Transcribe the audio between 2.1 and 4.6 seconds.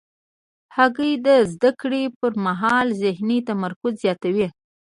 پر مهال ذهني تمرکز زیاتوي.